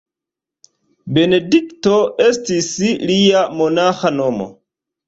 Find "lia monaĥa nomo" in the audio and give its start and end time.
3.07-4.55